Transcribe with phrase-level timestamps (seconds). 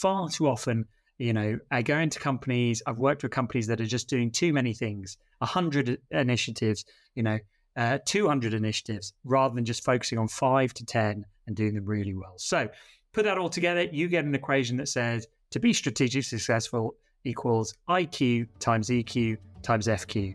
[0.00, 0.86] far too often,
[1.18, 4.52] you know, I go into companies, I've worked with companies that are just doing too
[4.52, 6.84] many things, 100 initiatives,
[7.14, 7.38] you know,
[7.76, 12.14] uh, 200 initiatives, rather than just focusing on five to 10 and doing them really
[12.14, 12.34] well.
[12.38, 12.68] So
[13.12, 16.94] put that all together, you get an equation that says to be strategically successful
[17.24, 20.34] equals IQ times EQ times FQ.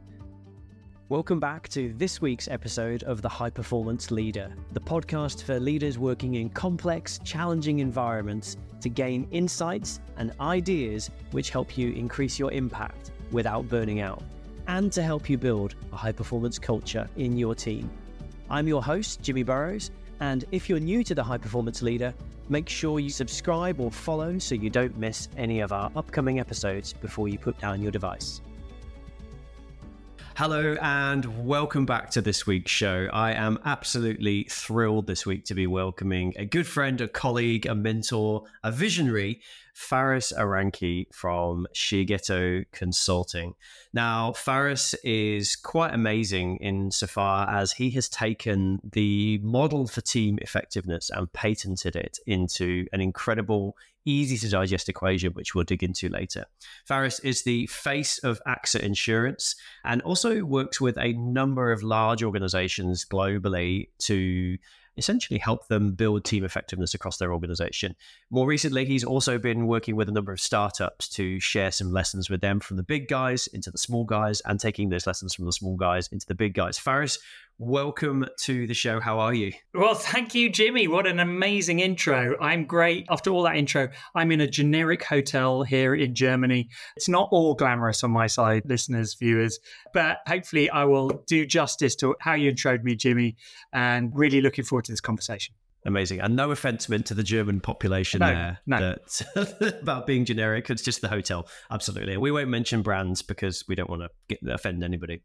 [1.08, 6.00] Welcome back to this week's episode of The High Performance Leader, the podcast for leaders
[6.00, 12.52] working in complex, challenging environments to gain insights and ideas which help you increase your
[12.52, 14.24] impact without burning out
[14.66, 17.88] and to help you build a high performance culture in your team.
[18.50, 19.92] I'm your host, Jimmy Burrows,
[20.22, 22.16] and if you're new to The High Performance Leader,
[22.50, 26.94] make sure you subscribe or follow so you don't miss any of our upcoming episodes
[26.94, 28.42] before you put down your device.
[30.38, 33.08] Hello and welcome back to this week's show.
[33.14, 37.74] I am absolutely thrilled this week to be welcoming a good friend, a colleague, a
[37.74, 39.40] mentor, a visionary,
[39.74, 43.56] Faris Aranki from Shiageto Consulting.
[43.94, 51.10] Now, Faris is quite amazing insofar as he has taken the model for team effectiveness
[51.10, 56.46] and patented it into an incredible easy to digest equation, which we'll dig into later.
[56.86, 62.24] Faris is the face of AXA Insurance and also works with a number of large
[62.24, 64.58] organizations globally to
[64.98, 67.96] essentially help them build team effectiveness across their organization.
[68.30, 72.30] More recently, he's also been working with a number of startups to share some lessons
[72.30, 75.46] with them from the big guys into the small guys and taking those lessons from
[75.46, 76.78] the small guys into the big guys.
[76.78, 77.20] Faris,
[77.58, 79.00] welcome to the show.
[79.00, 79.54] How are you?
[79.74, 80.88] Well, thank you, Jimmy.
[80.88, 82.36] What an amazing intro.
[82.42, 83.06] I'm great.
[83.10, 86.70] After all that intro, I'm in a generic hotel here in Germany.
[86.96, 89.60] It's not all glamorous on my side, listeners, viewers,
[89.94, 93.38] but hopefully I will do justice to how you introed me, Jimmy,
[93.74, 95.56] and really looking forward to this conversation.
[95.86, 96.20] Amazing.
[96.20, 98.96] And no offense meant to the German population no, there no.
[99.36, 100.70] That, about being generic.
[100.72, 101.48] It's just the hotel.
[101.70, 102.18] Absolutely.
[102.18, 105.22] We won't mention brands because we don't want to get, offend anybody.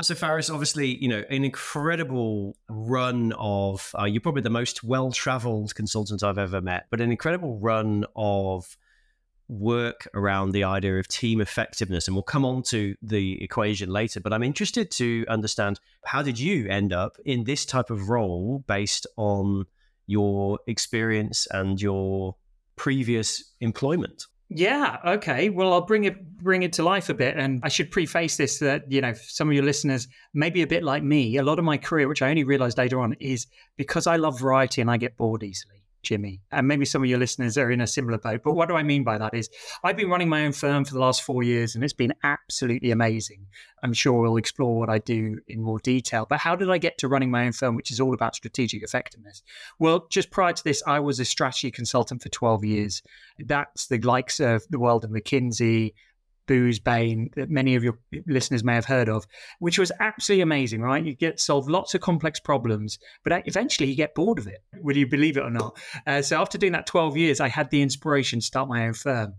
[0.00, 3.94] So Faris, obviously, you know, an incredible run of.
[3.98, 8.76] Uh, you're probably the most well-traveled consultant I've ever met, but an incredible run of
[9.48, 14.18] work around the idea of team effectiveness, and we'll come on to the equation later.
[14.18, 18.64] But I'm interested to understand how did you end up in this type of role
[18.66, 19.66] based on
[20.06, 22.36] your experience and your
[22.76, 24.26] previous employment?
[24.54, 24.98] Yeah.
[25.04, 25.48] Okay.
[25.48, 28.58] Well, I'll bring it bring it to life a bit, and I should preface this
[28.58, 31.36] that you know some of your listeners may be a bit like me.
[31.36, 33.46] A lot of my career, which I only realized later on, is
[33.76, 35.81] because I love variety and I get bored easily.
[36.02, 36.40] Jimmy.
[36.50, 38.42] And maybe some of your listeners are in a similar boat.
[38.44, 39.48] But what do I mean by that is
[39.84, 42.90] I've been running my own firm for the last four years and it's been absolutely
[42.90, 43.46] amazing.
[43.82, 46.26] I'm sure we'll explore what I do in more detail.
[46.28, 48.82] But how did I get to running my own firm, which is all about strategic
[48.82, 49.42] effectiveness?
[49.78, 53.02] Well, just prior to this, I was a strategy consultant for 12 years.
[53.38, 55.94] That's the likes of the world of McKinsey,
[56.46, 59.26] Booz Bain that many of your listeners may have heard of,
[59.58, 61.04] which was absolutely amazing, right?
[61.04, 64.98] You get solve lots of complex problems, but eventually you get bored of it, whether
[64.98, 65.78] you believe it or not.
[66.06, 68.94] Uh, so after doing that 12 years, I had the inspiration to start my own
[68.94, 69.34] firm.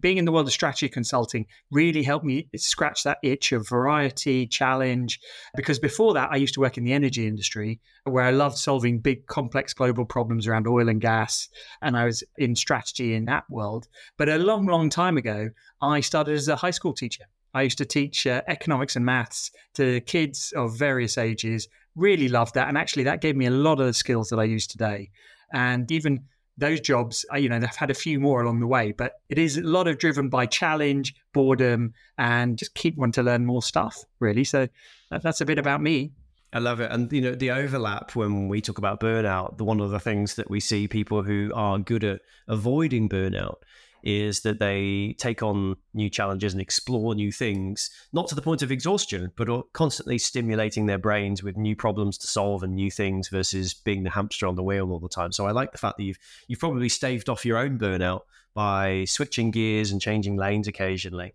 [0.00, 4.46] Being in the world of strategy consulting really helped me scratch that itch of variety,
[4.46, 5.20] challenge,
[5.54, 9.00] because before that, I used to work in the energy industry where I loved solving
[9.00, 11.48] big, complex global problems around oil and gas.
[11.82, 13.88] And I was in strategy in that world.
[14.16, 15.50] But a long, long time ago,
[15.82, 17.24] I started as a high school teacher.
[17.54, 21.68] I used to teach uh, economics and maths to kids of various ages.
[21.94, 22.68] Really loved that.
[22.68, 25.10] And actually, that gave me a lot of the skills that I use today.
[25.52, 26.24] And even
[26.58, 29.38] those jobs, uh, you know, they've had a few more along the way, but it
[29.38, 33.62] is a lot of driven by challenge, boredom, and just keep wanting to learn more
[33.62, 34.44] stuff, really.
[34.44, 34.68] So
[35.10, 36.12] that's a bit about me.
[36.52, 36.90] I love it.
[36.90, 40.36] And, you know, the overlap when we talk about burnout, the one of the things
[40.36, 43.56] that we see people who are good at avoiding burnout
[44.02, 48.62] is that they take on new challenges and explore new things, not to the point
[48.62, 53.28] of exhaustion, but constantly stimulating their brains with new problems to solve and new things
[53.28, 55.32] versus being the hamster on the wheel all the time.
[55.32, 58.22] So I like the fact that you've you've probably staved off your own burnout
[58.54, 61.34] by switching gears and changing lanes occasionally.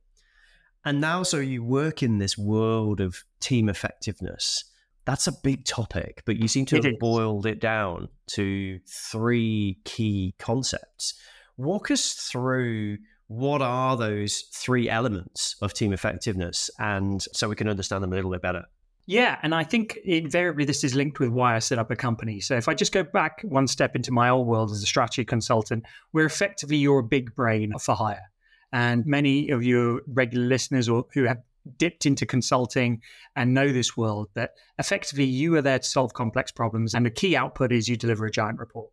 [0.83, 4.63] And now, so you work in this world of team effectiveness.
[5.05, 10.35] That's a big topic, but you seem to have boiled it down to three key
[10.39, 11.15] concepts.
[11.57, 17.69] Walk us through what are those three elements of team effectiveness and so we can
[17.69, 18.65] understand them a little bit better.
[19.07, 22.39] Yeah, and I think invariably this is linked with why I set up a company.
[22.39, 25.25] So if I just go back one step into my old world as a strategy
[25.25, 28.31] consultant, we're effectively your big brain for hire.
[28.73, 31.39] And many of your regular listeners or who have
[31.77, 33.01] dipped into consulting
[33.35, 37.11] and know this world that effectively you are there to solve complex problems and the
[37.11, 38.89] key output is you deliver a giant report.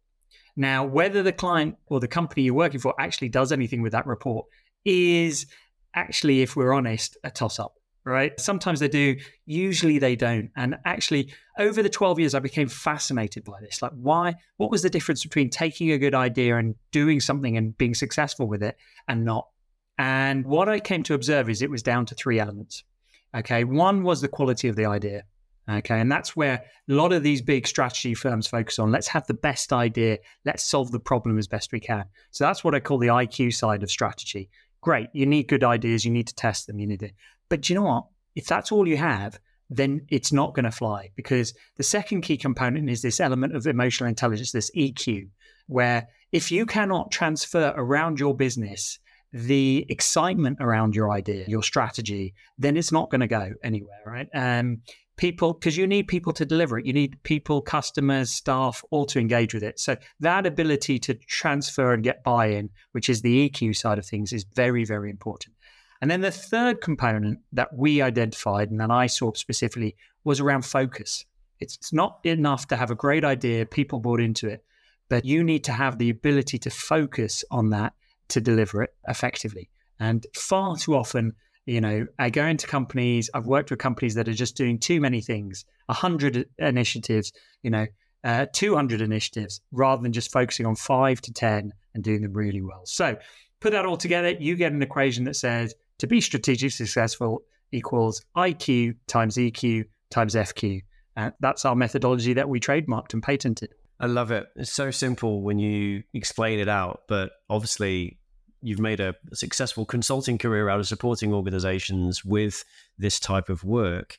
[0.59, 4.09] Now, whether the client or the company you're working for actually does anything with that
[4.09, 4.47] report
[4.85, 5.47] is
[5.95, 7.75] actually, if we're honest, a toss up,
[8.05, 8.39] right?
[8.41, 9.15] Sometimes they do,
[9.47, 10.51] usually they don't.
[10.57, 13.83] And actually, over the 12 years, I became fascinated by this.
[13.83, 14.35] Like, why?
[14.57, 18.49] What was the difference between taking a good idea and doing something and being successful
[18.49, 18.77] with it
[19.07, 19.47] and not?
[19.97, 22.83] And what I came to observe is it was down to three elements.
[23.33, 23.63] Okay.
[23.63, 25.23] One was the quality of the idea.
[25.69, 26.01] Okay.
[26.01, 28.91] And that's where a lot of these big strategy firms focus on.
[28.91, 30.19] Let's have the best idea.
[30.45, 32.05] Let's solve the problem as best we can.
[32.31, 34.49] So that's what I call the IQ side of strategy.
[34.81, 35.09] Great.
[35.13, 36.05] You need good ideas.
[36.05, 36.79] You need to test them.
[36.79, 37.13] You need it.
[37.49, 38.05] but you know what?
[38.35, 39.39] If that's all you have,
[39.69, 43.67] then it's not going to fly because the second key component is this element of
[43.67, 45.29] emotional intelligence, this EQ,
[45.67, 48.99] where if you cannot transfer around your business
[49.33, 54.29] the excitement around your idea, your strategy, then it's not going to go anywhere, right?
[54.33, 54.79] Um,
[55.19, 56.87] people, because you need people to deliver it.
[56.87, 59.79] You need people, customers, staff, all to engage with it.
[59.79, 64.33] So that ability to transfer and get buy-in, which is the EQ side of things,
[64.33, 65.55] is very, very important.
[66.01, 70.63] And then the third component that we identified and that I saw specifically was around
[70.65, 71.27] focus.
[71.61, 74.65] It's not enough to have a great idea, people bought into it,
[75.09, 77.95] but you need to have the ability to focus on that
[78.29, 79.71] to deliver it effectively.
[79.99, 81.35] And far too often,
[81.69, 85.03] you know, I go into companies, I've worked with companies that are just doing too
[85.03, 87.31] many things, 100 initiatives,
[87.63, 87.87] you know,
[88.25, 92.63] uh, 200 initiatives, rather than just focusing on five to 10 and doing them really
[92.63, 92.87] well.
[92.87, 93.19] So
[93.61, 98.25] put that all together, you get an equation that says to be strategically successful equals
[98.35, 100.81] IQ times EQ times FQ.
[101.17, 103.75] And that's our methodology that we trademarked and patented.
[104.01, 104.47] I love it.
[104.57, 108.18] It's so simple when you explain it out, but obviously
[108.63, 112.65] you've made a successful consulting career out of supporting organizations with
[112.99, 114.17] this type of work.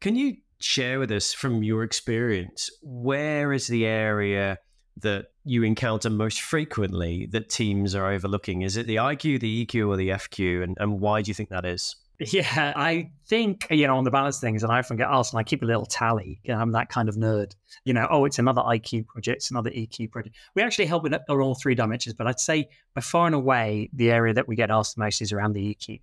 [0.00, 4.58] Can you share with us from your experience where is the area
[4.98, 8.62] that you encounter most frequently that teams are overlooking?
[8.62, 10.62] Is it the IQ, the EQ, or the FQ?
[10.62, 11.96] And, and why do you think that is?
[12.20, 15.40] Yeah, I think, you know, on the balance things, and I often get asked, and
[15.40, 16.40] I keep a little tally.
[16.48, 17.56] I'm that kind of nerd.
[17.84, 20.36] You know, oh, it's another IQ project, it's another EQ project.
[20.54, 24.12] We actually help with all three dimensions, but I'd say by far and away, the
[24.12, 26.00] area that we get asked the most is around the EQ.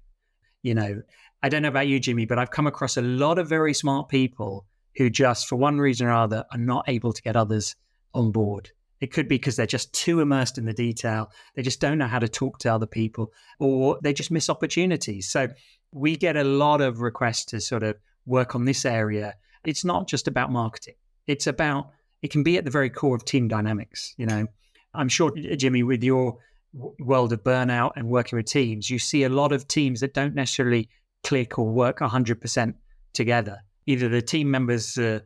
[0.64, 1.02] You know,
[1.42, 4.10] I don't know about you, Jimmy, but I've come across a lot of very smart
[4.10, 4.66] people
[4.98, 7.78] who just, for one reason or other, are not able to get others
[8.14, 8.72] on board.
[9.00, 11.32] It could be because they're just too immersed in the detail.
[11.56, 15.32] They just don't know how to talk to other people, or they just miss opportunities.
[15.32, 15.48] So
[15.92, 17.96] we get a lot of requests to sort of
[18.26, 19.36] work on this area.
[19.66, 20.96] It's not just about marketing.
[21.28, 21.92] It's about
[22.22, 24.14] it can be at the very core of team dynamics.
[24.18, 24.48] You know,
[24.94, 26.38] I'm sure Jimmy, with your
[26.74, 30.36] world of burnout and working with teams, you see a lot of teams that don't
[30.36, 30.90] necessarily
[31.24, 32.74] click or work 100%
[33.14, 33.58] together.
[33.88, 35.20] Either the team members uh,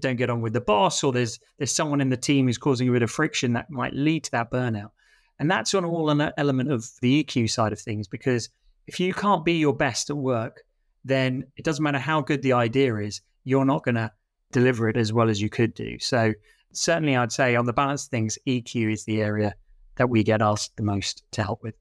[0.00, 2.88] don't get on with the boss, or there's there's someone in the team who's causing
[2.88, 4.90] a bit of friction that might lead to that burnout.
[5.38, 8.48] And that's on all an element of the EQ side of things because
[8.86, 10.62] if you can't be your best at work,
[11.04, 14.10] then it doesn't matter how good the idea is, you're not going to
[14.52, 15.98] deliver it as well as you could do.
[15.98, 16.32] So
[16.72, 19.54] certainly, I'd say on the balance of things, EQ is the area
[19.96, 21.74] that we get asked the most to help with.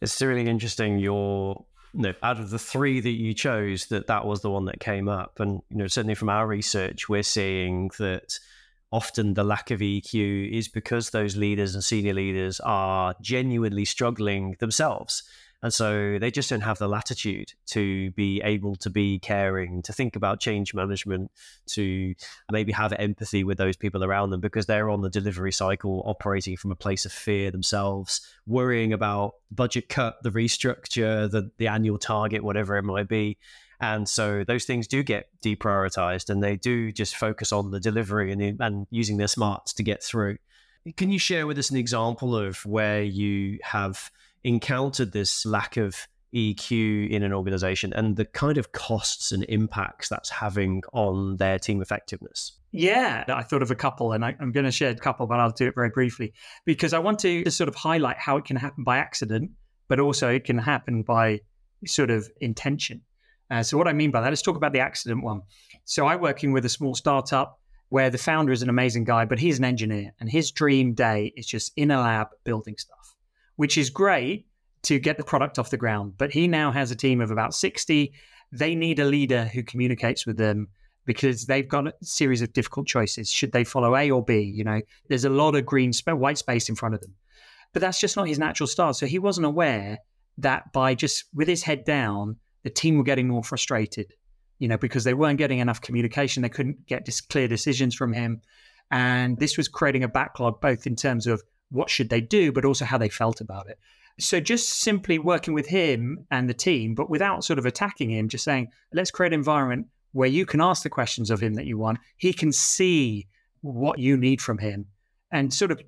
[0.00, 0.98] It's really interesting.
[0.98, 4.80] Your no, out of the three that you chose, that that was the one that
[4.80, 5.38] came up.
[5.40, 8.38] And you know, certainly from our research, we're seeing that
[8.90, 14.56] often the lack of EQ is because those leaders and senior leaders are genuinely struggling
[14.60, 15.22] themselves.
[15.64, 19.94] And so they just don't have the latitude to be able to be caring, to
[19.94, 21.30] think about change management,
[21.68, 22.14] to
[22.52, 26.58] maybe have empathy with those people around them because they're on the delivery cycle operating
[26.58, 31.96] from a place of fear themselves, worrying about budget cut, the restructure, the, the annual
[31.96, 33.38] target, whatever it might be.
[33.80, 38.32] And so those things do get deprioritized and they do just focus on the delivery
[38.32, 40.36] and, and using their smarts to get through.
[40.98, 44.10] Can you share with us an example of where you have
[44.44, 50.08] encountered this lack of EQ in an organization and the kind of costs and impacts
[50.08, 52.58] that's having on their team effectiveness?
[52.72, 55.38] Yeah, I thought of a couple and I, am going to share a couple, but
[55.38, 56.34] I'll do it very briefly
[56.64, 59.52] because I want to just sort of highlight how it can happen by accident,
[59.88, 61.40] but also it can happen by
[61.86, 63.02] sort of intention.
[63.50, 65.42] Uh, so, what I mean by that, let's talk about the accident one.
[65.84, 67.60] So, I'm working with a small startup
[67.90, 71.32] where the founder is an amazing guy, but he's an engineer and his dream day
[71.36, 73.03] is just in a lab building stuff
[73.56, 74.46] which is great
[74.82, 76.14] to get the product off the ground.
[76.16, 78.12] But he now has a team of about 60.
[78.52, 80.68] They need a leader who communicates with them
[81.06, 83.30] because they've got a series of difficult choices.
[83.30, 84.40] Should they follow A or B?
[84.40, 87.14] You know, there's a lot of green sp- white space in front of them.
[87.72, 88.94] But that's just not his natural style.
[88.94, 89.98] So he wasn't aware
[90.38, 94.14] that by just with his head down, the team were getting more frustrated,
[94.58, 96.42] you know, because they weren't getting enough communication.
[96.42, 98.40] They couldn't get clear decisions from him.
[98.90, 102.64] And this was creating a backlog, both in terms of what should they do, but
[102.64, 103.78] also how they felt about it.
[104.20, 108.28] So just simply working with him and the team, but without sort of attacking him,
[108.28, 111.66] just saying, let's create an environment where you can ask the questions of him that
[111.66, 111.98] you want.
[112.16, 113.26] He can see
[113.62, 114.86] what you need from him.
[115.32, 115.82] And sort of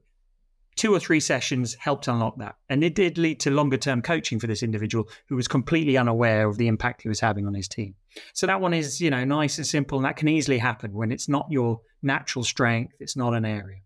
[0.74, 2.56] two or three sessions helped unlock that.
[2.68, 6.48] And it did lead to longer term coaching for this individual who was completely unaware
[6.48, 7.94] of the impact he was having on his team.
[8.34, 9.98] So that one is, you know, nice and simple.
[9.98, 13.78] And that can easily happen when it's not your natural strength, it's not an area.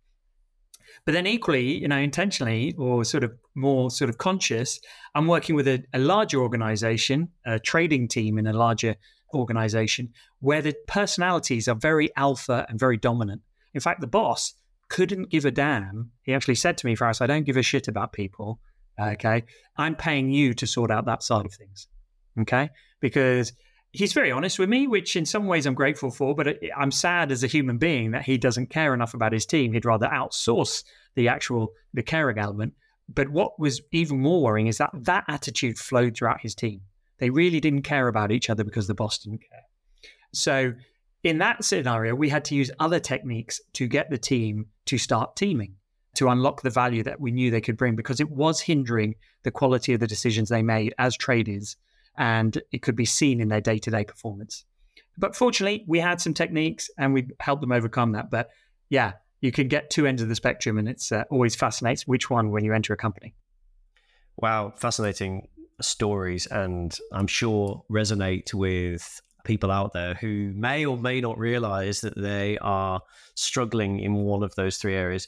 [1.06, 4.78] But then equally, you know, intentionally or sort of more sort of conscious,
[5.14, 8.96] I'm working with a, a larger organization, a trading team in a larger
[9.34, 13.42] organization where the personalities are very alpha and very dominant.
[13.74, 14.54] In fact, the boss
[14.88, 16.10] couldn't give a damn.
[16.22, 18.60] He actually said to me, Faris, I don't give a shit about people.
[19.00, 19.44] Okay.
[19.76, 21.86] I'm paying you to sort out that side of things.
[22.40, 22.70] Okay.
[23.00, 23.52] Because
[23.92, 27.32] he's very honest with me, which in some ways I'm grateful for, but I'm sad
[27.32, 29.72] as a human being that he doesn't care enough about his team.
[29.72, 32.74] He'd rather outsource the actual, the caring element.
[33.12, 36.82] But what was even more worrying is that that attitude flowed throughout his team.
[37.18, 39.62] They really didn't care about each other because the boss didn't care.
[40.32, 40.74] So
[41.24, 45.36] in that scenario, we had to use other techniques to get the team to start
[45.36, 45.74] teaming,
[46.14, 49.50] to unlock the value that we knew they could bring, because it was hindering the
[49.50, 51.76] quality of the decisions they made as traders,
[52.20, 54.64] and it could be seen in their day to day performance.
[55.16, 58.30] But fortunately, we had some techniques and we helped them overcome that.
[58.30, 58.50] But
[58.90, 62.28] yeah, you can get two ends of the spectrum, and it's uh, always fascinates which
[62.28, 63.34] one when you enter a company.
[64.36, 65.48] Wow, fascinating
[65.80, 72.02] stories, and I'm sure resonate with people out there who may or may not realize
[72.02, 73.00] that they are
[73.34, 75.26] struggling in one of those three areas.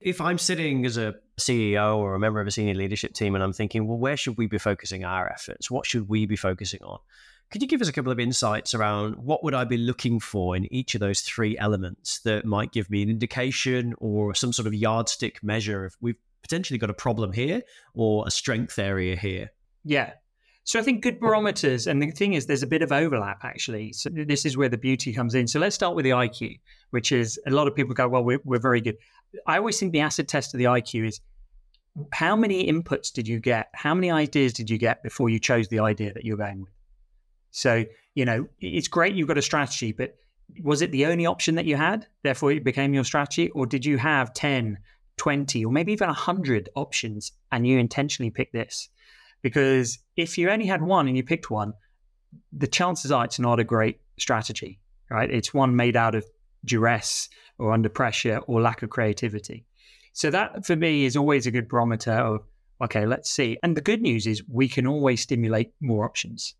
[0.00, 3.42] If I'm sitting as a CEO or a member of a senior leadership team and
[3.42, 5.70] I'm thinking, well, where should we be focusing our efforts?
[5.70, 6.98] What should we be focusing on?
[7.50, 10.56] Could you give us a couple of insights around what would I be looking for
[10.56, 14.66] in each of those three elements that might give me an indication or some sort
[14.66, 17.62] of yardstick measure if we've potentially got a problem here
[17.94, 19.50] or a strength area here?
[19.84, 20.14] Yeah,
[20.64, 23.92] so I think good barometers, and the thing is, there's a bit of overlap actually.
[23.92, 25.46] So this is where the beauty comes in.
[25.46, 26.58] So let's start with the IQ,
[26.90, 28.96] which is a lot of people go, well, we're, we're very good.
[29.46, 31.20] I always think the acid test of the IQ is
[32.12, 33.68] how many inputs did you get?
[33.74, 36.72] How many ideas did you get before you chose the idea that you're going with?
[37.50, 40.16] So, you know, it's great you've got a strategy, but
[40.62, 42.06] was it the only option that you had?
[42.22, 43.50] Therefore, it became your strategy?
[43.50, 44.78] Or did you have 10,
[45.18, 48.88] 20, or maybe even 100 options and you intentionally picked this?
[49.44, 51.74] Because if you only had one and you picked one,
[52.50, 55.30] the chances are it's not a great strategy, right?
[55.30, 56.24] It's one made out of
[56.64, 59.66] duress or under pressure or lack of creativity.
[60.14, 62.40] So that for me is always a good barometer of,
[62.82, 63.58] okay, let's see.
[63.62, 66.54] And the good news is we can always stimulate more options.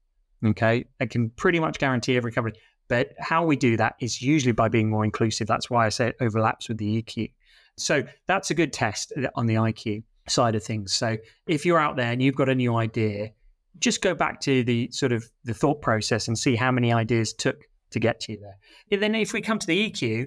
[0.45, 0.85] Okay.
[1.01, 2.59] I can pretty much guarantee every company.
[2.89, 5.47] But how we do that is usually by being more inclusive.
[5.47, 7.33] That's why I say it overlaps with the EQ.
[7.79, 10.93] So that's a good test uh, on the IQ side of things.
[10.93, 11.17] So
[11.47, 13.31] if you're out there and you've got a new idea,
[13.79, 17.33] just go back to the sort of the thought process and see how many ideas
[17.33, 18.57] took to get to you there.
[18.91, 20.27] And then if we come to the EQ,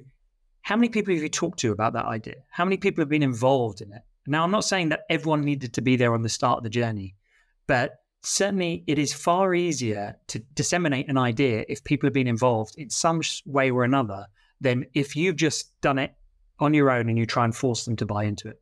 [0.61, 2.35] how many people have you talked to about that idea?
[2.49, 4.01] How many people have been involved in it?
[4.27, 6.69] Now, I'm not saying that everyone needed to be there on the start of the
[6.69, 7.15] journey,
[7.65, 12.75] but certainly it is far easier to disseminate an idea if people have been involved
[12.77, 14.25] in some way or another
[14.59, 16.13] than if you've just done it
[16.59, 18.61] on your own and you try and force them to buy into it.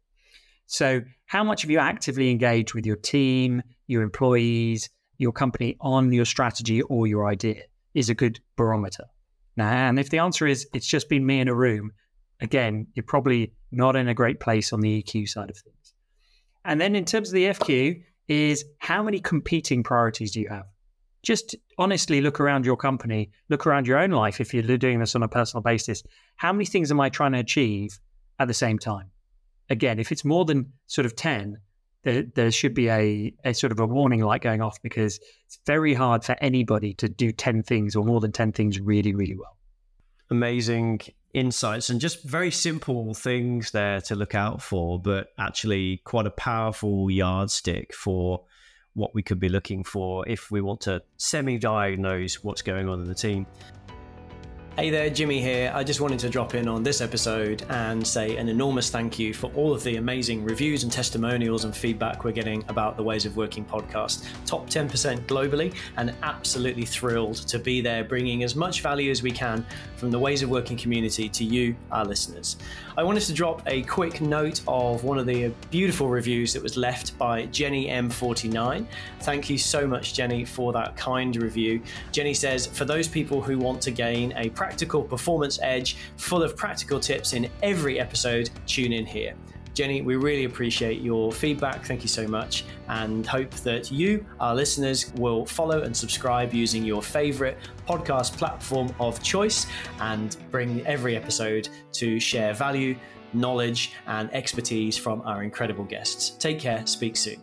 [0.67, 6.11] So, how much have you actively engaged with your team, your employees, your company on
[6.11, 9.05] your strategy or your idea is a good barometer.
[9.57, 11.91] Now, and if the answer is it's just been me in a room,
[12.41, 15.93] again, you're probably not in a great place on the EQ side of things.
[16.65, 20.65] And then in terms of the FQ, is how many competing priorities do you have?
[21.21, 25.15] Just honestly look around your company, look around your own life if you're doing this
[25.15, 26.01] on a personal basis.
[26.35, 27.99] How many things am I trying to achieve
[28.39, 29.11] at the same time?
[29.69, 31.57] Again, if it's more than sort of 10,
[32.03, 35.59] there, there should be a, a sort of a warning light going off because it's
[35.65, 39.35] very hard for anybody to do 10 things or more than 10 things really, really
[39.35, 39.57] well.
[40.29, 41.01] Amazing
[41.33, 46.31] insights and just very simple things there to look out for, but actually quite a
[46.31, 48.43] powerful yardstick for
[48.93, 53.01] what we could be looking for if we want to semi diagnose what's going on
[53.01, 53.45] in the team.
[54.77, 55.71] Hey there, Jimmy here.
[55.73, 59.33] I just wanted to drop in on this episode and say an enormous thank you
[59.33, 63.25] for all of the amazing reviews and testimonials and feedback we're getting about the Ways
[63.25, 64.25] of Working podcast.
[64.45, 69.31] Top 10% globally, and absolutely thrilled to be there bringing as much value as we
[69.31, 69.65] can
[69.95, 72.57] from the Ways of Working community to you, our listeners.
[72.97, 76.77] I wanted to drop a quick note of one of the beautiful reviews that was
[76.77, 78.87] left by Jenny M49.
[79.19, 81.81] Thank you so much, Jenny, for that kind review.
[82.13, 86.55] Jenny says, For those people who want to gain a practical performance edge full of
[86.55, 89.35] practical tips in every episode, tune in here.
[89.75, 91.83] Jenny, we really appreciate your feedback.
[91.83, 92.63] Thank you so much.
[92.87, 98.95] And hope that you, our listeners, will follow and subscribe using your favorite podcast platform
[99.01, 99.67] of choice
[99.99, 102.95] and bring every episode to share value,
[103.33, 106.29] knowledge, and expertise from our incredible guests.
[106.29, 106.87] Take care.
[106.87, 107.41] Speak soon.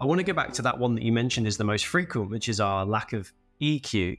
[0.00, 2.30] I want to go back to that one that you mentioned is the most frequent,
[2.30, 4.18] which is our lack of EQ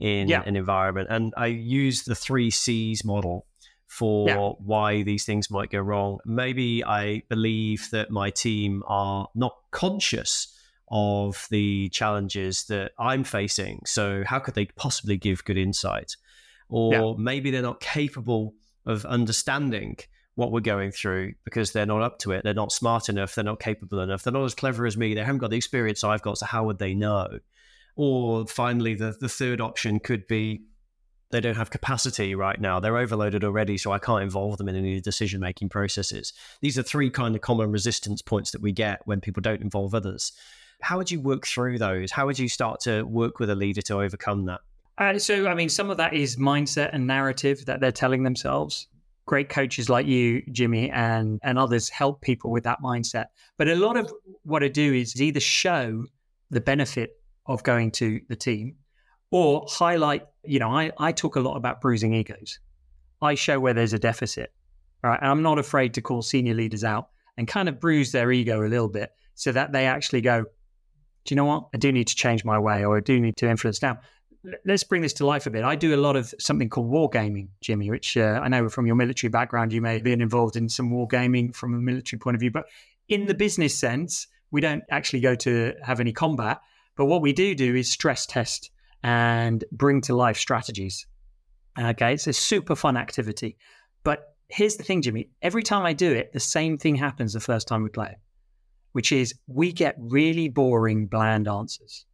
[0.00, 0.42] in yeah.
[0.44, 1.06] an environment.
[1.12, 3.46] And I use the three C's model
[3.94, 4.48] for yeah.
[4.58, 6.18] why these things might go wrong.
[6.26, 10.48] Maybe I believe that my team are not conscious
[10.90, 13.82] of the challenges that I'm facing.
[13.86, 16.16] So, how could they possibly give good insight?
[16.68, 17.12] Or yeah.
[17.16, 19.98] maybe they're not capable of understanding
[20.34, 22.42] what we're going through because they're not up to it.
[22.42, 23.36] They're not smart enough.
[23.36, 24.24] They're not capable enough.
[24.24, 25.14] They're not as clever as me.
[25.14, 26.38] They haven't got the experience I've got.
[26.38, 27.38] So, how would they know?
[27.94, 30.62] Or finally, the, the third option could be
[31.34, 32.78] they don't have capacity right now.
[32.78, 36.32] They're overloaded already, so I can't involve them in any decision making processes.
[36.60, 39.96] These are three kind of common resistance points that we get when people don't involve
[39.96, 40.32] others.
[40.80, 42.12] How would you work through those?
[42.12, 44.60] How would you start to work with a leader to overcome that?
[44.96, 48.86] Uh, so, I mean, some of that is mindset and narrative that they're telling themselves.
[49.26, 53.26] Great coaches like you, Jimmy, and, and others help people with that mindset.
[53.58, 54.12] But a lot of
[54.44, 56.04] what I do is either show
[56.50, 58.76] the benefit of going to the team
[59.34, 62.60] or highlight, you know, I, I talk a lot about bruising egos.
[63.20, 64.52] I show where there's a deficit,
[65.02, 65.18] right?
[65.20, 68.64] And I'm not afraid to call senior leaders out and kind of bruise their ego
[68.64, 70.44] a little bit so that they actually go,
[71.24, 71.64] do you know what?
[71.74, 73.82] I do need to change my way or I do need to influence.
[73.82, 73.98] Now,
[74.64, 75.64] let's bring this to life a bit.
[75.64, 78.94] I do a lot of something called wargaming, Jimmy, which uh, I know from your
[78.94, 82.40] military background, you may have been involved in some wargaming from a military point of
[82.40, 82.52] view.
[82.52, 82.66] But
[83.08, 86.60] in the business sense, we don't actually go to have any combat.
[86.96, 88.70] But what we do do is stress test
[89.04, 91.06] and bring to life strategies.
[91.78, 93.56] Okay, it's a super fun activity.
[94.02, 97.40] But here's the thing, Jimmy every time I do it, the same thing happens the
[97.40, 98.18] first time we play it,
[98.92, 102.06] which is we get really boring, bland answers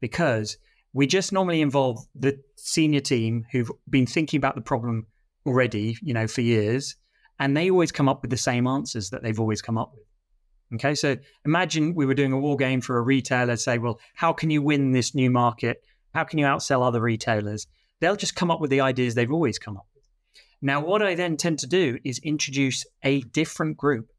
[0.00, 0.58] because
[0.92, 5.06] we just normally involve the senior team who've been thinking about the problem
[5.46, 6.96] already, you know, for years,
[7.38, 10.04] and they always come up with the same answers that they've always come up with.
[10.74, 14.32] Okay, so imagine we were doing a war game for a retailer, say, well, how
[14.32, 15.82] can you win this new market?
[16.14, 17.66] How can you outsell other retailers?
[18.00, 20.04] They'll just come up with the ideas they've always come up with.
[20.60, 24.12] Now, what I then tend to do is introduce a different group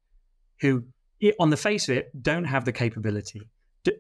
[0.60, 0.86] who,
[1.39, 3.41] on the face of it, don't have the capability,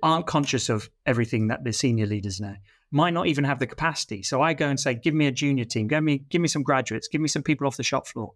[0.01, 2.55] aren't conscious of everything that the senior leaders know,
[2.91, 4.23] might not even have the capacity.
[4.23, 6.63] So I go and say, give me a junior team, give me, give me some
[6.63, 8.33] graduates, give me some people off the shop floor.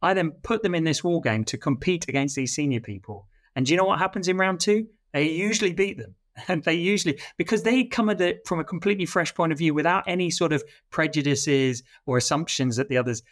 [0.00, 3.28] I then put them in this war game to compete against these senior people.
[3.54, 4.88] And do you know what happens in round two?
[5.12, 6.14] They usually beat them.
[6.48, 9.74] And they usually because they come at it from a completely fresh point of view
[9.74, 13.22] without any sort of prejudices or assumptions that the others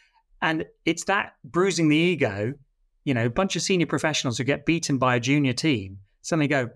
[0.42, 2.52] and it's that bruising the ego
[3.04, 6.48] you know a bunch of senior professionals who get beaten by a junior team suddenly
[6.48, 6.70] go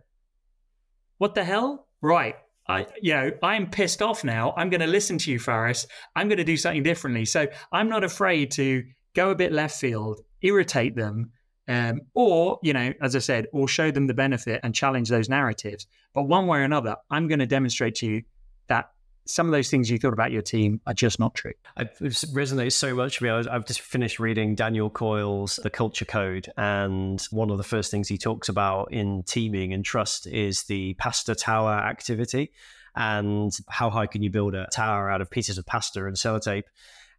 [1.19, 4.55] what the hell right I, you know, I'm pissed off now.
[4.57, 5.87] I'm going to listen to you, Faris.
[6.17, 7.27] I'm going to do something differently.
[7.27, 8.85] So I'm not afraid to
[9.15, 11.33] go a bit left field, irritate them,
[11.69, 15.29] um, or, you know, as I said, or show them the benefit and challenge those
[15.29, 15.87] narratives.
[16.13, 18.23] But one way or another, I'm going to demonstrate to you
[18.69, 18.91] that
[19.27, 21.53] some of those things you thought about your team are just not true.
[21.79, 23.51] It resonates so much with me.
[23.51, 28.09] I've just finished reading Daniel Coyle's The Culture Code, and one of the first things
[28.09, 32.53] he talks about in teaming and trust is the pasta tower activity.
[32.97, 36.65] And how high can you build a tower out of pieces of pasta and sellotape?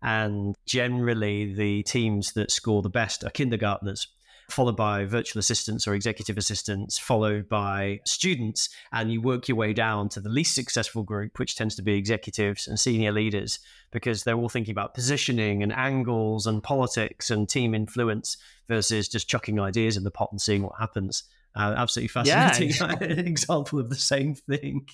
[0.01, 4.07] And generally, the teams that score the best are kindergartners
[4.49, 9.73] followed by virtual assistants or executive assistants, followed by students, and you work your way
[9.73, 13.59] down to the least successful group, which tends to be executives and senior leaders,
[13.91, 19.27] because they're all thinking about positioning and angles and politics and team influence versus just
[19.27, 21.23] chucking ideas in the pot and seeing what happens.
[21.55, 22.95] Uh, absolutely fascinating yeah.
[23.01, 24.85] example of the same thing.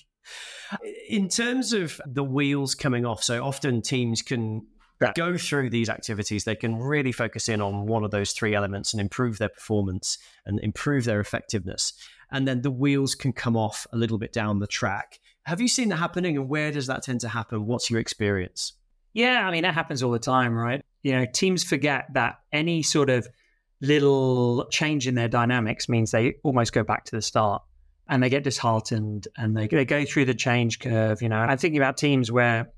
[1.08, 4.66] In terms of the wheels coming off, so often teams can
[5.02, 5.12] yeah.
[5.14, 8.92] go through these activities, they can really focus in on one of those three elements
[8.92, 11.92] and improve their performance and improve their effectiveness.
[12.30, 15.18] And then the wheels can come off a little bit down the track.
[15.44, 17.66] Have you seen that happening and where does that tend to happen?
[17.66, 18.72] What's your experience?
[19.12, 20.82] Yeah, I mean, that happens all the time, right?
[21.02, 23.28] You know, teams forget that any sort of
[23.80, 27.62] little change in their dynamics means they almost go back to the start
[28.08, 31.20] and they get disheartened and they, they go through the change curve.
[31.20, 32.72] You know, I'm thinking about teams where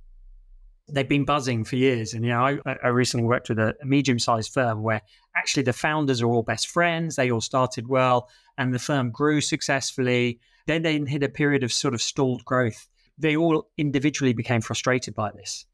[0.89, 2.13] they've been buzzing for years.
[2.15, 5.03] And, you know, I, I recently worked with a, a medium sized firm where
[5.37, 7.17] actually the founders are all best friends.
[7.17, 10.41] They all started well and the firm grew successfully.
[10.67, 12.87] Then they hit a period of sort of stalled growth.
[13.19, 15.67] They all individually became frustrated by this.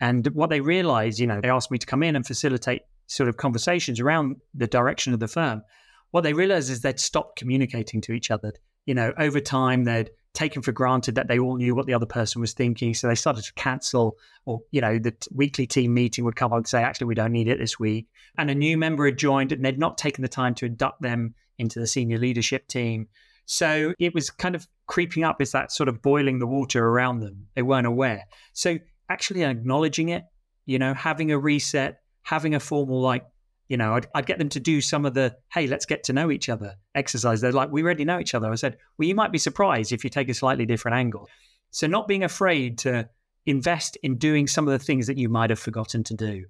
[0.00, 3.28] And what they realized, you know, they asked me to come in and facilitate sort
[3.28, 5.62] of conversations around the direction of the firm,
[6.10, 8.52] what they realized is they'd stopped communicating to each other.
[8.86, 12.06] You know, over time, they'd taken for granted that they all knew what the other
[12.06, 12.94] person was thinking.
[12.94, 16.52] So they started to cancel, or, you know, the t- weekly team meeting would come
[16.52, 18.08] on and say, actually, we don't need it this week.
[18.36, 21.34] And a new member had joined and they'd not taken the time to induct them
[21.58, 23.08] into the senior leadership team.
[23.46, 27.20] So it was kind of creeping up as that sort of boiling the water around
[27.20, 27.46] them.
[27.54, 28.24] They weren't aware.
[28.52, 30.24] So actually acknowledging it,
[30.66, 33.24] you know, having a reset, having a formal like
[33.68, 36.12] you know, I'd, I'd, get them to do some of the, hey, let's get to
[36.12, 37.40] know each other exercise.
[37.40, 38.50] They're like, we already know each other.
[38.50, 41.28] I said, well, you might be surprised if you take a slightly different angle.
[41.70, 43.08] So, not being afraid to
[43.44, 46.44] invest in doing some of the things that you might have forgotten to do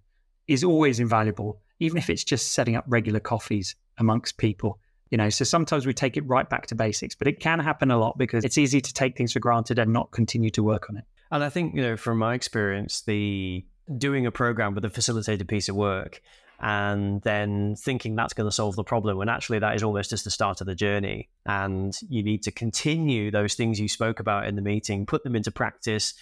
[0.47, 4.79] is always invaluable, even if it's just setting up regular coffees amongst people.
[5.11, 7.91] You know, so sometimes we take it right back to basics, but it can happen
[7.91, 10.91] a lot because it's easy to take things for granted and not continue to work
[10.91, 11.05] on it.
[11.31, 13.65] And I think, you know, from my experience, the
[13.97, 16.21] doing a program with a facilitated piece of work
[16.61, 20.25] and then thinking that's going to solve the problem when actually that is almost just
[20.25, 21.29] the start of the journey.
[21.47, 25.37] And you need to continue those things you spoke about in the meeting put them
[25.37, 26.15] into practice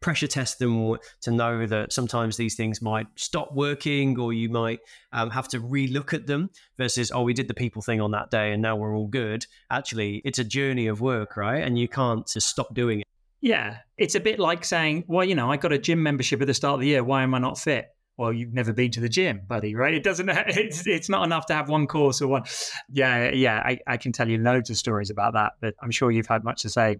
[0.00, 4.80] pressure test them to know that sometimes these things might stop working or you might
[5.12, 8.30] um, have to relook at them versus oh we did the people thing on that
[8.30, 9.46] day and now we're all good.
[9.70, 11.62] Actually it's a journey of work right?
[11.64, 13.06] And you can't just stop doing it.
[13.40, 16.46] Yeah it's a bit like saying well you know i got a gym membership at
[16.46, 17.02] the start of the year.
[17.02, 19.94] Why am i not fit well, you've never been to the gym, buddy, right?
[19.94, 22.44] It doesn't, it's, it's not enough to have one course or one.
[22.90, 26.10] Yeah, yeah, I, I can tell you loads of stories about that, but I'm sure
[26.10, 26.98] you've had much to say.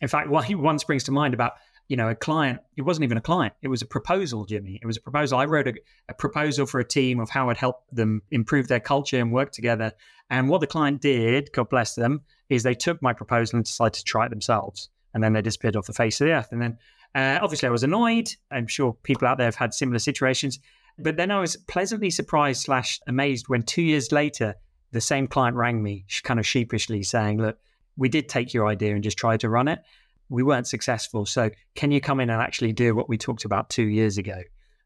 [0.00, 1.52] In fact, one springs to mind about,
[1.88, 4.78] you know, a client, it wasn't even a client, it was a proposal, Jimmy.
[4.82, 5.38] It was a proposal.
[5.38, 5.74] I wrote a,
[6.08, 9.52] a proposal for a team of how I'd help them improve their culture and work
[9.52, 9.92] together.
[10.28, 13.94] And what the client did, God bless them, is they took my proposal and decided
[13.94, 14.90] to try it themselves.
[15.14, 16.48] And then they disappeared off the face of the earth.
[16.52, 16.78] And then
[17.14, 18.30] uh, obviously, I was annoyed.
[18.50, 20.60] I'm sure people out there have had similar situations.
[20.98, 24.54] But then I was pleasantly surprised slash amazed when two years later,
[24.92, 27.58] the same client rang me, kind of sheepishly saying, Look,
[27.96, 29.80] we did take your idea and just try to run it.
[30.28, 31.26] We weren't successful.
[31.26, 34.40] So can you come in and actually do what we talked about two years ago?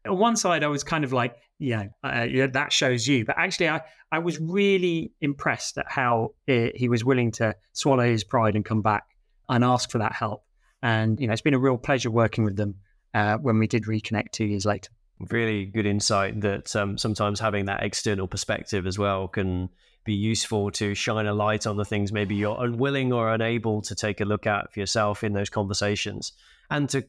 [0.07, 3.25] On one side, I was kind of like, yeah, uh, yeah that shows you.
[3.25, 8.05] But actually, I, I was really impressed at how it, he was willing to swallow
[8.05, 9.03] his pride and come back
[9.49, 10.44] and ask for that help.
[10.85, 12.75] And you know, it's been a real pleasure working with them
[13.15, 14.91] uh, when we did reconnect two years later.
[15.31, 19.69] Really good insight that um, sometimes having that external perspective as well can
[20.03, 23.95] be useful to shine a light on the things maybe you're unwilling or unable to
[23.95, 26.33] take a look at for yourself in those conversations,
[26.69, 27.03] and to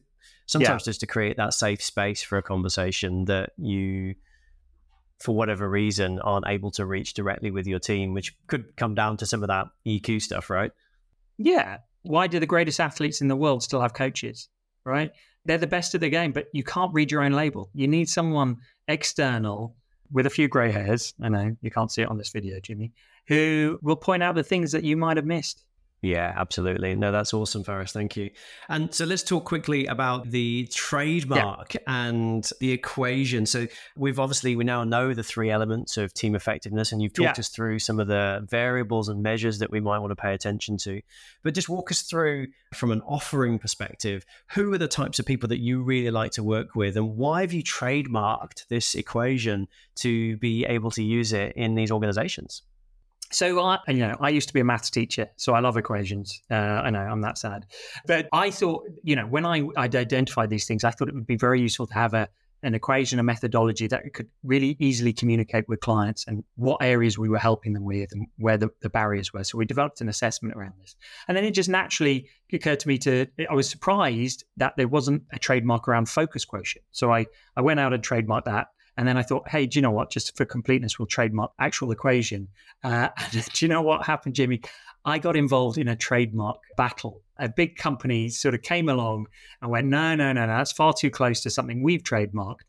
[0.47, 0.85] sometimes yeah.
[0.85, 4.15] just to create that safe space for a conversation that you
[5.19, 9.17] for whatever reason aren't able to reach directly with your team which could come down
[9.17, 10.71] to some of that eq stuff right
[11.37, 14.49] yeah why do the greatest athletes in the world still have coaches?
[14.83, 15.11] Right?
[15.45, 17.69] They're the best of the game, but you can't read your own label.
[17.73, 18.57] You need someone
[18.87, 19.75] external
[20.11, 21.13] with a few grey hairs.
[21.21, 22.91] I know you can't see it on this video, Jimmy,
[23.27, 25.63] who will point out the things that you might have missed.
[26.03, 26.95] Yeah, absolutely.
[26.95, 27.91] No, that's awesome, Faris.
[27.91, 28.29] Thank you.
[28.69, 31.81] And so let's talk quickly about the trademark yeah.
[31.87, 33.47] and the equation.
[33.47, 37.37] So we've obviously, we now know the three elements of team effectiveness, and you've talked
[37.37, 37.39] yeah.
[37.39, 40.77] us through some of the variables and measures that we might want to pay attention
[40.77, 41.01] to.
[41.41, 45.49] But just walk us through from an offering perspective who are the types of people
[45.49, 50.37] that you really like to work with, and why have you trademarked this equation to
[50.37, 52.61] be able to use it in these organizations?
[53.31, 56.41] So I, you know, I used to be a maths teacher, so I love equations.
[56.49, 57.65] Uh, I know I'm that sad,
[58.05, 61.27] but I thought, you know, when I I'd identified these things, I thought it would
[61.27, 62.29] be very useful to have a
[62.63, 67.29] an equation, a methodology that could really easily communicate with clients and what areas we
[67.29, 69.43] were helping them with and where the, the barriers were.
[69.43, 70.95] So we developed an assessment around this,
[71.27, 73.27] and then it just naturally occurred to me to.
[73.49, 77.79] I was surprised that there wasn't a trademark around focus quotient, so I I went
[77.79, 80.09] out and trademarked that and then I thought, hey, do you know what?
[80.09, 82.47] Just for completeness, we'll trademark actual equation.
[82.83, 84.61] Uh, do you know what happened, Jimmy?
[85.05, 87.21] I got involved in a trademark battle.
[87.37, 89.27] A big company sort of came along
[89.61, 92.61] and went, no, no, no, no, that's far too close to something we've trademarked.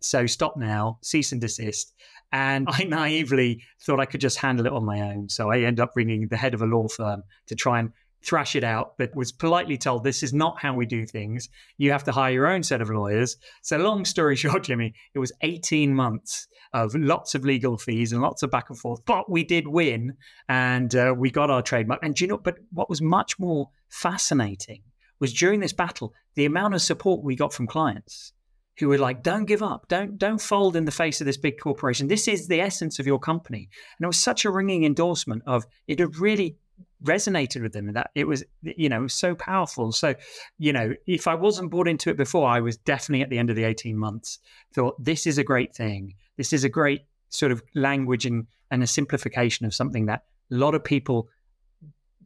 [0.00, 1.94] So stop now, cease and desist.
[2.32, 5.28] And I naively thought I could just handle it on my own.
[5.30, 8.54] So I ended up ringing the head of a law firm to try and thrash
[8.54, 11.48] it out, but was politely told this is not how we do things.
[11.78, 13.36] You have to hire your own set of lawyers.
[13.62, 18.22] So, long story short, Jimmy, it was 18 months of lots of legal fees and
[18.22, 20.16] lots of back and forth, but we did win
[20.48, 22.00] and uh, we got our trademark.
[22.02, 24.82] And you know, but what was much more fascinating
[25.18, 28.32] was during this battle, the amount of support we got from clients
[28.78, 31.58] who were like, "Don't give up, don't don't fold in the face of this big
[31.58, 32.08] corporation.
[32.08, 35.66] This is the essence of your company." And it was such a ringing endorsement of
[35.86, 36.56] it had really
[37.04, 39.92] resonated with them and that it was you know so powerful.
[39.92, 40.14] So
[40.58, 43.50] you know if i wasn't bought into it before i was definitely at the end
[43.50, 44.38] of the 18 months
[44.74, 46.14] thought this is a great thing.
[46.36, 50.54] This is a great sort of language and, and a simplification of something that a
[50.54, 51.28] lot of people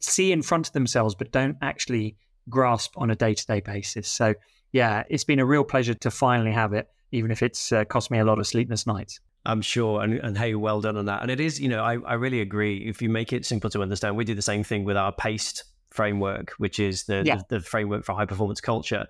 [0.01, 2.17] see in front of themselves but don't actually
[2.49, 4.09] grasp on a day-to-day basis.
[4.09, 4.35] So
[4.73, 8.11] yeah it's been a real pleasure to finally have it even if it's uh, cost
[8.11, 10.03] me a lot of sleepless nights I'm sure.
[10.03, 11.23] And, and hey, well done on that.
[11.23, 12.79] And it is, you know, I, I really agree.
[12.79, 15.65] If you make it simple to understand, we do the same thing with our PACE
[15.91, 17.37] framework, which is the, yeah.
[17.49, 19.07] the, the framework for high performance culture.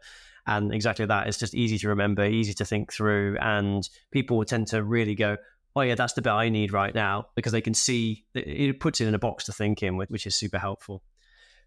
[0.47, 1.27] And exactly that.
[1.27, 3.39] It's just easy to remember, easy to think through.
[3.41, 5.37] And people will tend to really go,
[5.77, 9.01] oh, yeah, that's the bit I need right now because they can see it puts
[9.01, 11.03] it in a box to think in, which is super helpful.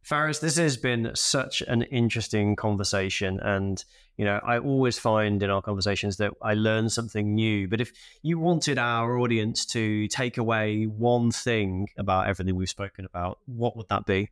[0.03, 3.39] Faris, this has been such an interesting conversation.
[3.41, 3.83] And,
[4.15, 7.67] you know, I always find in our conversations that I learn something new.
[7.67, 13.05] But if you wanted our audience to take away one thing about everything we've spoken
[13.05, 14.29] about, what would that be?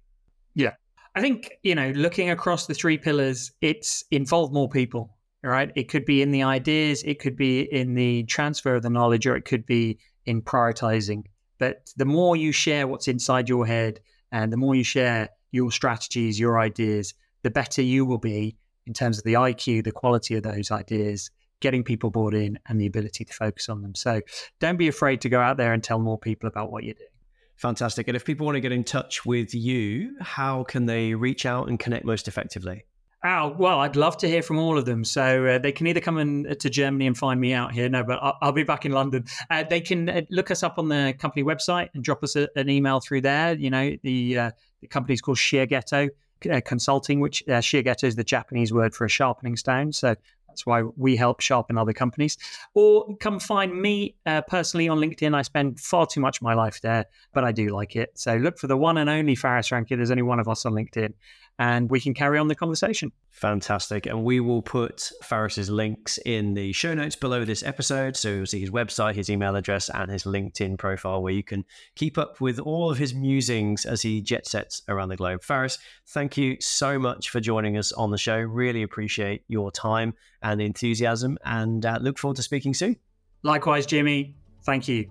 [0.54, 0.74] Yeah.
[1.14, 5.72] I think, you know, looking across the three pillars, it's involve more people, right?
[5.76, 9.26] It could be in the ideas, it could be in the transfer of the knowledge,
[9.26, 11.24] or it could be in prioritizing.
[11.58, 14.02] But the more you share what's inside your head
[14.32, 17.14] and the more you share your strategies, your ideas,
[17.44, 21.32] the better you will be in terms of the IQ, the quality of those ideas,
[21.62, 23.96] getting people bought in, and the ability to focus on them.
[23.96, 24.22] So
[24.60, 27.10] don't be afraid to go out there and tell more people about what you're doing.
[27.56, 28.10] Fantastic.
[28.10, 31.70] And if people want to get in touch with you, how can they reach out
[31.70, 32.84] and connect most effectively?
[33.28, 35.04] Oh, well, I'd love to hear from all of them.
[35.04, 37.90] So uh, they can either come in, uh, to Germany and find me out here.
[37.90, 39.26] No, but I'll, I'll be back in London.
[39.50, 42.48] Uh, they can uh, look us up on the company website and drop us a,
[42.56, 43.56] an email through there.
[43.56, 46.10] You know, the, uh, the company's called Shiageto
[46.52, 49.92] uh, Consulting, which uh, Ghetto is the Japanese word for a sharpening stone.
[49.92, 50.14] So
[50.48, 52.38] that's why we help sharpen other companies.
[52.76, 55.34] Or come find me uh, personally on LinkedIn.
[55.34, 58.12] I spend far too much of my life there, but I do like it.
[58.20, 59.98] So look for the one and only Faris Aranki.
[59.98, 61.14] There's only one of us on LinkedIn
[61.58, 63.12] and we can carry on the conversation.
[63.30, 64.06] Fantastic.
[64.06, 68.16] And we will put Faris's links in the show notes below this episode.
[68.16, 71.66] So you'll see his website, his email address, and his LinkedIn profile where you can
[71.96, 75.44] keep up with all of his musings as he jet sets around the globe.
[75.44, 78.38] Faris, thank you so much for joining us on the show.
[78.38, 82.98] Really appreciate your time and enthusiasm and uh, look forward to speaking soon.
[83.44, 84.36] Likewise, Jimmy.
[84.66, 85.10] Thank you.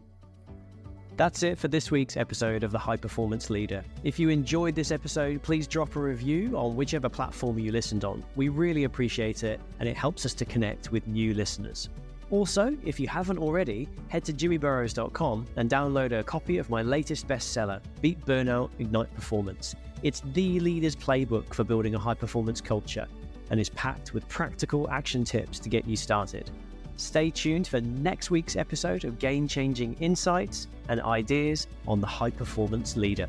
[1.16, 3.84] That's it for this week's episode of The High Performance Leader.
[4.02, 8.24] If you enjoyed this episode, please drop a review on whichever platform you listened on.
[8.34, 11.88] We really appreciate it, and it helps us to connect with new listeners.
[12.32, 17.28] Also, if you haven't already, head to jimmyburrows.com and download a copy of my latest
[17.28, 19.76] bestseller, Beat Burnout, Ignite Performance.
[20.02, 23.06] It's the leader's playbook for building a high performance culture
[23.50, 26.50] and is packed with practical action tips to get you started.
[26.96, 32.30] Stay tuned for next week's episode of game changing insights and ideas on the high
[32.30, 33.26] performance leader.